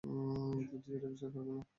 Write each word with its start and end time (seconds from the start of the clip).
যদিও 0.71 0.95
এটা 0.97 1.07
বিশ্বাস 1.07 1.31
করবে 1.35 1.51
না। 1.51 1.63